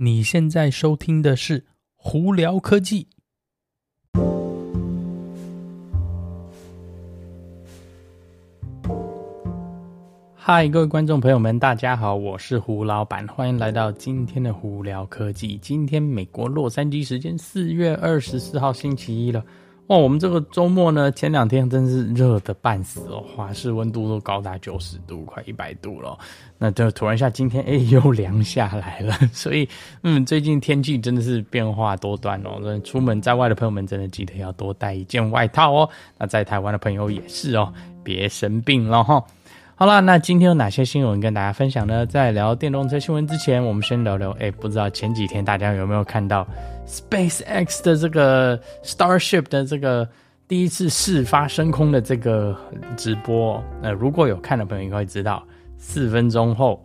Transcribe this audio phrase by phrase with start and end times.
[0.00, 1.58] 你现在收听的是
[1.96, 3.08] 《胡聊科技》。
[10.36, 15.58] 嗨，各位观众朋友们，大家好，我是胡老板，欢迎来到今天的《胡聊科技》。
[15.60, 19.44] 今天美国洛杉矶时间四月二十四号星期一了。
[19.88, 26.16] 哦，我们这个周末呢，前两天真是热的半死哦，华氏温度都高达九十度，快一百度了。
[26.58, 29.66] 那就突然一下，今天哎又凉下来了， 所以
[30.02, 32.58] 嗯，最近天气真的是变化多端哦。
[32.60, 35.88] 那出门在外的朋友们，真的记得要多带一件外套哦。
[36.18, 37.72] 那在台湾的朋友也是哦，
[38.04, 39.24] 别生病了哈。
[39.80, 42.04] 好啦，那今天有哪些新闻跟大家分享呢？
[42.04, 44.32] 在聊电动车新闻之前，我们先聊聊。
[44.40, 46.44] 哎，不知道前几天大家有没有看到
[46.84, 50.08] SpaceX 的这个 Starship 的这个
[50.48, 52.56] 第一次试发升空的这个
[52.96, 53.62] 直播？
[53.80, 55.44] 那如果有看的朋友应该会知道，
[55.76, 56.84] 四分钟后，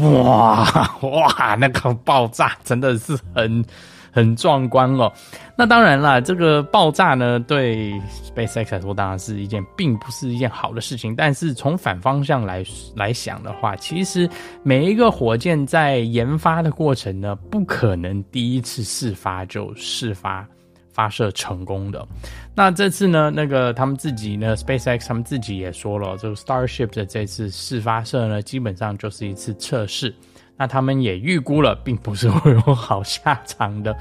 [0.00, 0.64] 哇
[1.00, 3.64] 哇，那个爆炸真的是很。
[4.12, 5.10] 很壮观哦，
[5.56, 7.92] 那当然啦，这个爆炸呢，对
[8.36, 11.16] SpaceX 来说当然是一件并不是一件好的事情。
[11.16, 12.62] 但是从反方向来
[12.94, 14.28] 来想的话，其实
[14.62, 20.46] 每一个火箭在研发的过程呢，不可能第一次试发就试发
[20.92, 22.06] 发射成功的。
[22.54, 30.14] 那这次呢，那个他们自己呢，SpaceX 他们自己也说了，就 Starship 的这次试发射呢，基本上就是一次测试。
[30.56, 33.96] 那他们也预估了，并不是会有好下场的。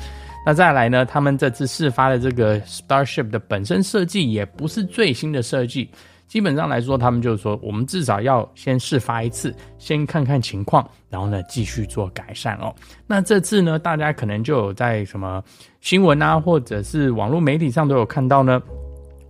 [0.45, 5.89] 那再来呢，他们这次试发的这个 Starship 的本身设计也不是最新的设计。
[6.27, 12.73] 基本上来说，他们就是说，我们至少要先试发一次，先看看情况，然后呢继续做改善哦。
[13.05, 15.43] 那这次呢，大家可能就有在什么
[15.81, 18.61] 新闻啊，或者是网络媒体上都有看到呢。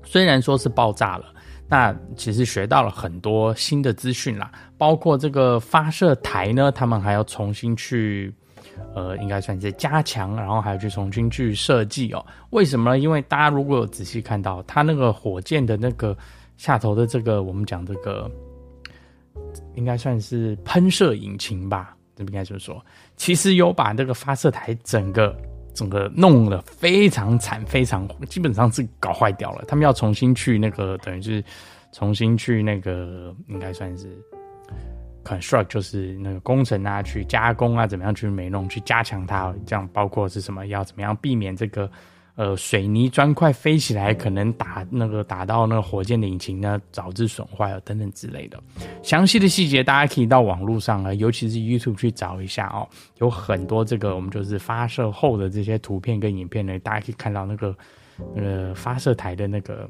[0.03, 1.25] 虽然说是爆炸了。
[1.72, 8.29] 那其实学到了很多新的资讯啦，包括这个发射台呢，他们还要重新去，
[8.94, 12.25] 呃，应该算是加强，然后还要去重新去设计哦。
[12.50, 13.00] 为什么呢？
[13.00, 16.13] 因为大家如果有仔细看到它那个火箭的那个
[16.57, 18.29] 下头的这个，我们讲这个
[19.75, 22.85] 应该算是喷射引擎吧，这应该就是说，
[23.16, 25.34] 其实有把这个发射台整个
[25.74, 29.66] 整个弄得非常惨，非常基本上是搞坏掉了。
[29.68, 31.44] 他们要重新去那个，等于是
[31.92, 34.18] 重新去那个，应该算是
[35.24, 39.54] construct，就是那个工程啊，去加工啊，怎么样去美弄，去加强它。
[39.66, 41.90] 这样包括是什么，要怎么样避免这个。
[42.36, 48.58] 呃，水泥砖块飞起来，可能打那个打到那个火箭的引擎呢，导致损坏了等等之类的。
[49.03, 52.88] 详细的细节大家可以到网络上啊，尤其是 YouTube 去找一下哦，
[53.18, 57.75] 有很多这个我们就是发射后的这些图片跟影片呢，大家可以看到那个
[58.34, 59.90] 那个发射台的那个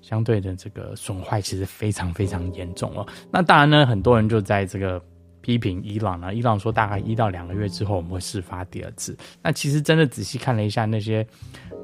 [0.00, 3.04] 相对的这个损坏其实非常非常严重哦。
[3.30, 5.02] 那当然呢，很多人就在这个。
[5.46, 6.34] 批评伊朗呢？
[6.34, 9.16] 伊朗说大概一到两个月之后我们会事发第二次。
[9.40, 11.24] 那其实真的仔细看了一下那些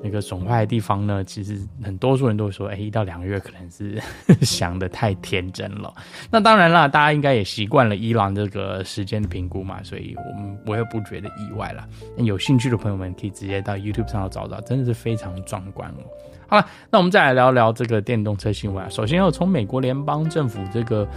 [0.02, 4.02] 那个损坏的地方呢，其实很多数人都会说，哎，一到两个月可能是
[4.42, 5.94] 想的太天真了。
[6.28, 11.86] 那当然啦，大家应该也习惯了伊朗这个时间的评估嘛，所以我们我也不觉得意外啦。
[12.16, 16.02] 有兴趣的朋友们可以直接到 YouTube 上找找，真的是非常壮观哦。
[16.48, 18.90] 好了，那我们再来聊聊这个电动车新闻啊。
[18.90, 21.08] 首先要从美国联邦政府这个。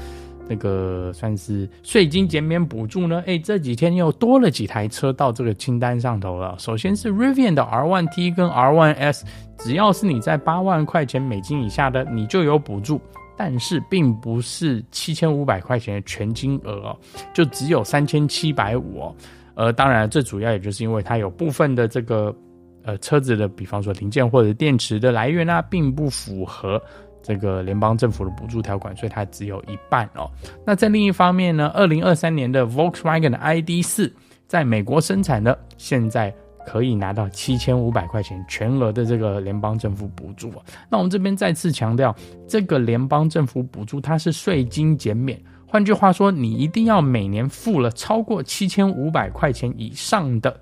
[0.47, 3.23] 那个算是税金减免补助呢？
[3.25, 6.55] 哎，这几天又多了几台车到这个清单上头了。
[6.59, 9.23] 首先是 Rivian 的 R1T 跟 R1S，
[9.57, 13.01] 只要是你在八万块钱美金以下的，你就有补助，
[13.35, 16.97] 但是并不是七千五百块钱的全金额哦，
[17.33, 19.15] 就只有三千七百五哦。
[19.55, 22.35] 呃，当然最主要也就是因为它有部分的这个
[22.83, 26.79] 呃车子的，比方说零件或者电池的来源啊，并不符合。
[27.27, 30.29] 这个联邦政府的补助条款，所以它只有一半哦。
[30.63, 34.13] 那在另一方面呢，二零二三年的 Volkswagen 的 ID 四
[34.45, 36.31] 在美国生产的，现在
[36.67, 40.53] 可以拿到七千五百块钱全额的这个联邦政府补助。
[40.87, 42.15] 那我们这边再次强调，
[42.47, 50.55] 这个联邦政府补助它是税金减免，换句话说，你一定要每年付了超过七千五百块钱以上的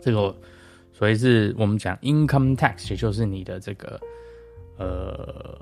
[0.00, 0.34] 这个，
[0.90, 4.00] 所以是我们讲 income tax，也就是你的这个。
[4.78, 5.58] 呃，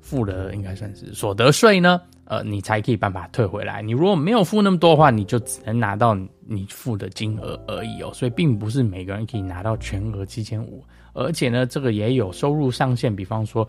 [0.00, 3.82] 付了应该算是所得税呢，呃，你才可以办法退回来。
[3.82, 6.16] 你如果没有付那么多的话，你就只能拿到
[6.46, 8.10] 你付的金额而已哦。
[8.12, 13.14] 所以并不是每个人可以拿到全额七千五，而且呢，这个也有收入上限。
[13.14, 13.66] 比方说，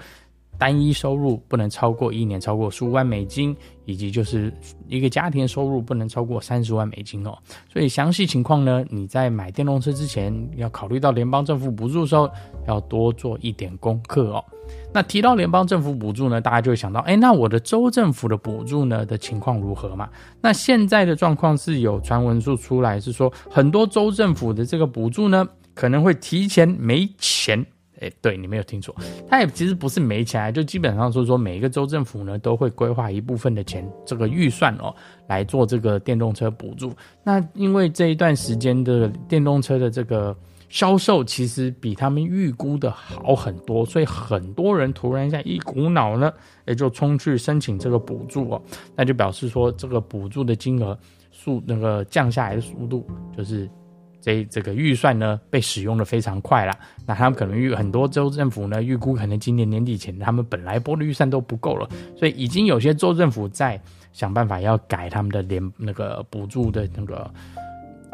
[0.58, 3.56] 单一收入不能超过一年超过十五万美金，
[3.86, 4.54] 以及就是
[4.88, 7.38] 一个家庭收入不能超过三十万美金哦。
[7.72, 12.30] 所以详细情况呢，你在买电动车之前要考虑到联邦政府补助的时候，
[12.68, 14.44] 要多做一点功课哦。
[14.94, 20.10] 那提到联邦政府补助呢，大家就会想到，哎，那我的州政府的补助呢的情况如何嘛？
[20.40, 27.66] 那现在的状况是有传闻说出来，是说很多州政府的这个补助呢，可能会提前没钱。
[28.04, 28.94] 哎，对，你没有听错，
[29.30, 34.94] 他也其实不是没钱，就基本上说说每一个州政府呢都会规划一部分的钱，这个预算哦
[35.28, 36.92] 来做这个电动车补助。
[37.24, 40.36] 那因为这一段时间的电动车的这个
[40.68, 46.34] 销售其实比他们预估的好很多，所以很多人突然一下一股脑呢，
[46.66, 48.62] 也就冲去申请这个补助哦，
[48.96, 50.98] 那就表示说这个补助的金额
[51.32, 53.08] 速那个降下来的速度
[53.38, 53.70] 就是。
[54.24, 56.74] 这这个预算呢被使用的非常快了，
[57.06, 63.78] 那他们可能预很多州政府呢预估可能今年年底前他们本来拨的预算都不够了，所以已经有些州政府在
[64.14, 67.30] 想办法要改他们的联那个补助的那个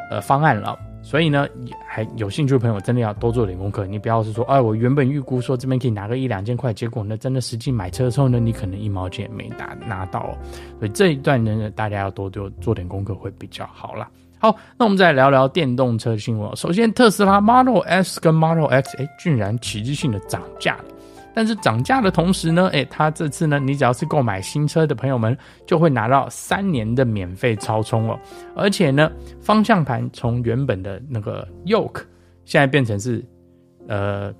[0.09, 0.75] 呃方案了。
[1.01, 1.47] 所以呢，
[1.87, 10.37] 还有兴趣的朋友真的要多做点功课，你不要是说，哎，我原本预估说这边可以拿个一两千块，结果呢真的实际买车的时候呢，你可能一毛钱也没拿拿到，
[10.77, 14.09] 所以这一段呢大家要多多做点功课会比较好啦。
[14.41, 16.55] 好，那我们再聊聊电动车新闻。
[16.55, 20.85] 首先，特斯拉 Model S 跟 Model X，哎，居然奇迹性的涨价了。
[21.35, 25.37] 但是涨价的同时呢，哎，它这次呢，你只要是购买新车的朋友们，
[25.67, 28.17] 就会拿到三年的免费超充哦。
[28.55, 32.03] 而且呢，方向盘从原本的那个 Yoke，
[32.45, 33.23] 现在变成是，
[33.87, 34.33] 呃。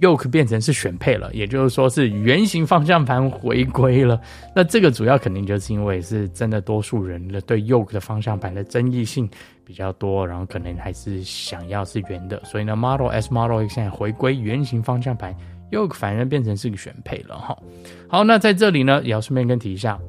[0.00, 4.18] Yoke 变成是选配了，也就是说是圆形方向盘回归了。
[4.56, 9.28] 那这个主要肯定就是因为是真的多数人的对 Yoke 的方向盘的争议性
[9.62, 15.36] 比较多，然后可能还是想要是圆的，所以呢，Model S、Model X 现在回归圆形方向盘
[15.70, 17.58] ，Yoke 反而变成是个选配了哈。
[18.08, 20.00] 好，那在这里呢，也要顺便跟提一下，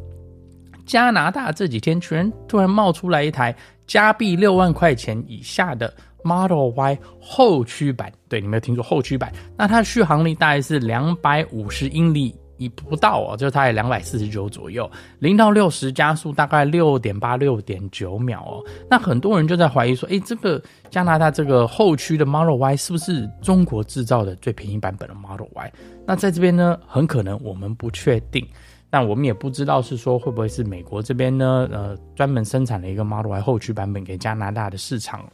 [0.85, 3.53] 加拿大这几天居然突然冒出来一台
[3.87, 5.93] 加币六万块钱以下的。
[6.23, 9.31] Model Y 后驱版，对，你没有听错，后驱版。
[9.57, 14.89] 那它续航力大概是两百五十英里，已不到哦，就是它也两百四十九左右，
[15.19, 18.63] 零到六十加速大概六点八、六点九秒哦。
[18.89, 25.73] 那很多人就在怀疑说，诶，这个加拿大这个后驱的 Model Y 是不是中国制造的最便宜版本的 Model Y？
[26.05, 28.47] 那在这边呢，很可能我们不确定，
[28.91, 35.33] 但我们也不知道是说会不会是美国这边呢，呃，专门生产了一个 Model Y 后驱版本给加拿大的市场哦。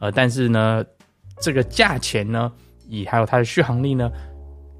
[0.00, 0.84] 呃，但是呢，
[1.40, 2.50] 这个价钱呢，
[2.88, 4.10] 以还有它的续航力呢，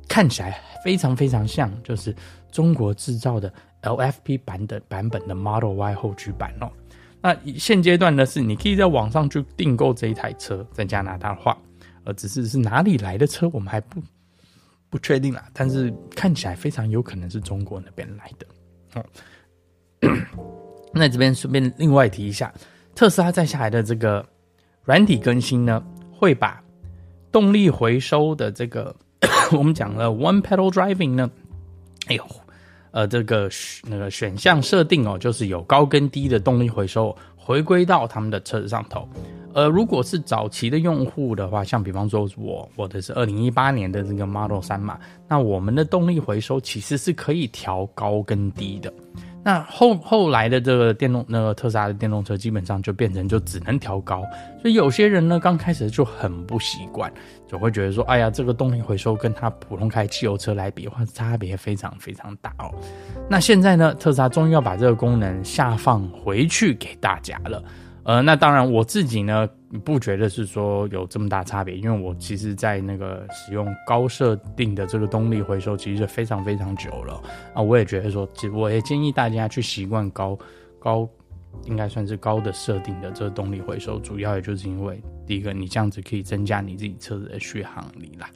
[0.09, 2.17] 看起来非常非常像，就是
[2.51, 3.53] 中国制造的
[3.83, 6.73] LFP 版的版本的 Model Y 后驱版哦。
[7.21, 11.57] 那现阶段呢，是你可以在网上去订购这一台车，在加拿大的话，
[12.05, 14.03] 呃，只是是哪里来的车，我们还不
[14.89, 15.45] 不确定啦。
[15.53, 18.47] 但是看起来非常有可能是中国那边来的。
[18.95, 19.05] 哦，
[20.95, 22.51] 那这边顺便另外提一下，
[22.95, 24.27] 特斯拉再下来的这个。
[24.91, 26.61] 软体更新呢，会把
[27.31, 28.93] 动力回收的这个
[29.57, 31.31] 我们讲了 One Pedal Driving 呢，
[32.09, 32.25] 哎呦，
[32.91, 33.49] 呃，这个
[33.85, 39.09] 那个选项设定哦，就是有高跟低的动力回收回归到他们的车子上头。
[39.55, 44.99] 呃，如果是早期的用户的话，像比方说我我的是二零一八年的这个 Model 3嘛，
[45.29, 48.93] 那我们的动力回收其实是可以调高跟低的。
[49.43, 54.23] 那后后来的这个电动那个特斯拉的电动车基本上就变成就只能调高，
[54.61, 57.11] 所以有些人呢刚开始就很不习惯，
[57.49, 62.71] 就会觉得说，哎呀，这个动力回收跟它普通开汽油车来比的话，差别非常非常大哦。
[63.29, 67.63] 那现在呢，特斯拉终于要把这个功能下放回去给大家了。
[68.11, 69.49] 呃，那当然我自己呢，
[69.85, 77.23] 不觉得是说有这么大差别，因为我其实，在那个使用高设定的这个动力回收，其实是非常非常久了
[77.55, 77.63] 啊。
[77.63, 80.37] 我也觉得说，其实我也建议大家去习惯高
[80.81, 81.09] 高，
[81.67, 88.29] 应该算是高的设定的这个动力回收，主要也就是因为第一个，你这样子可以增加你自己车子的续航力啦。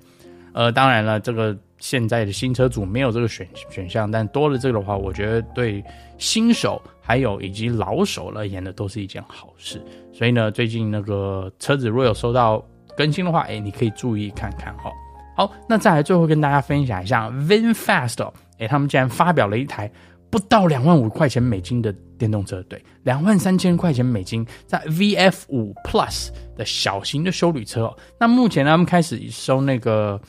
[0.55, 5.83] 呃，当然了，这个现在的新车主没有这个选选项，但多了这个的话，我觉得对
[6.17, 9.85] 新手还有以及老手而言呢，都是一件好事。
[10.13, 12.65] 所以呢，最近那个车子若有收到
[12.97, 14.93] 更新的话，哎，你可以注意看看哈。
[15.37, 19.91] 好，那再来最后跟大家分享一下，VinFast，哎，他们竟然发表了一台
[20.31, 27.93] 不到两万五块钱美金的电动车，对，两万三千块钱美金，在 VF 五 Plus 的小型的休旅车。
[28.21, 30.21] 那目前呢，他们开始收那个。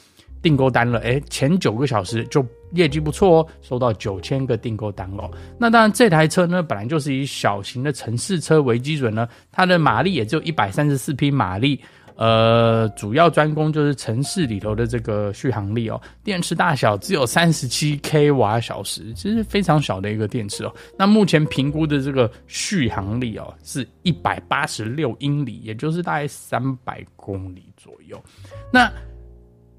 [0.46, 5.28] 订购单了，诶，前九个小时就业绩不错哦，收到九千个订购单哦。
[5.58, 11.82] 那当然，这台车呢，本来就是以小型的城市车为基准呢，它的马力也只有一百三十四匹马力，
[12.16, 16.00] 呃，主要专攻就是城市里头的这个续航力哦。
[16.24, 20.72] 电池大小只有三十七 k 瓦小时，其实非常小的一个电池哦。
[20.96, 28.24] 那目前评估的这个续航力哦，是一百八十六英里，也就是大概三百公里左右。
[28.72, 28.92] 那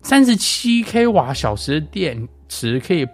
[0.06, 3.04] 三十七 k 瓦小时的电池可以。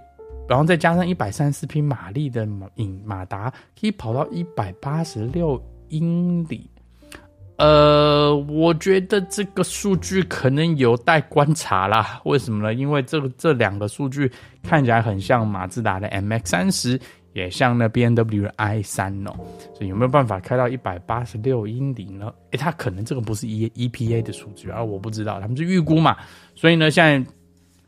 [0.47, 3.49] 然后再加上一百三十四匹马力的引马达，
[3.81, 5.59] 可以跑到一百八十六
[5.89, 6.69] 英里。
[7.57, 12.21] 呃，我觉得这个数据可能有待观察啦。
[12.25, 12.75] 为什么呢？
[12.75, 14.31] 因为这个这两个数据
[14.63, 17.01] 看起来很像马自达的 MX 三十，
[17.33, 19.33] 也像那 BMW 的 i 三哦。
[19.75, 22.33] 所以有没有办法开到一百八十六英里呢？
[22.53, 26.17] 诶，它可能这个不是 E EPA 的数据啊，我不知道，他们是预估嘛。
[26.55, 27.31] 所以呢，现在。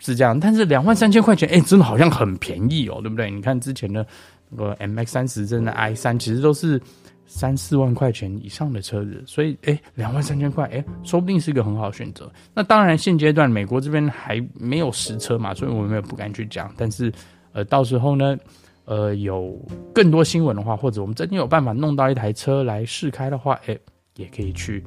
[0.00, 3.30] 是这样，但是两万三千块钱，哎、真的好像很便宜哦，对不对？
[3.30, 4.04] 你看之前的
[4.50, 6.78] 那个 MX 三十，真的 i 三，其实都是
[7.26, 12.30] 三四万块钱以上的车子，所以哎，两万三千块，哎，说不定是一个很好的选择。
[12.52, 16.70] 那当然，现阶段美国这边还没有实车嘛，所以我们也不敢去讲。
[16.76, 17.10] 但是，
[17.52, 18.36] 呃，到时候呢，
[18.84, 19.58] 呃，有
[19.94, 23.78] 更多新闻的话，或者我们真的有办法弄到一台车来试开的话，哎，
[24.16, 24.84] 也可以去。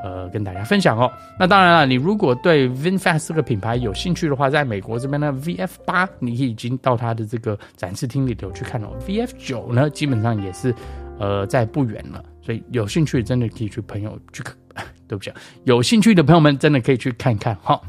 [0.00, 1.10] 呃，跟大家分享哦。
[1.40, 8.88] 那当然了，你如果对 VinFast 这个品牌有兴趣的话，在美国这边呢，VF 八你已经到它的这个展示厅里头去看了。
[9.04, 10.72] VF 九呢，基本上也是
[11.18, 14.54] 呃在不远了，所以有兴趣真的可以去朋友去看。
[15.08, 15.32] 对不起，
[15.64, 17.80] 有兴趣的朋友们真的可以去看看哈。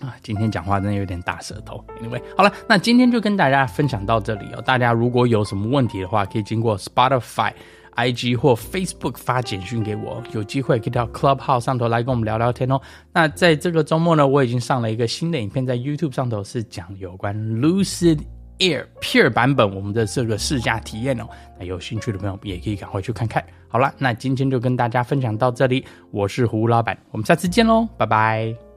[0.00, 1.84] 啊，今天讲话真的有点大舌头。
[2.02, 4.62] Anyway，好了，那今天就跟大家分享到这里哦。
[4.62, 7.52] 大家如果有什么问题的话，可以经过 Spotify。
[7.96, 12.80] IG 或 Facebook 发简讯给我，有机会可以到 Clubhouse 上头来跟我们聊聊天哦。
[13.12, 18.20] 那在这个周末呢，我已经上了一个新的影片，在 YouTube 上头是讲有关 Lucid
[18.60, 21.24] Air Pure 版本我们的这个试驾体验哦。
[21.58, 23.44] 那有兴趣的朋友也可以赶快去看看。
[23.66, 28.67] 好了，那今天就跟大家分享到这里，我是胡老板，我们下次见喽，拜拜。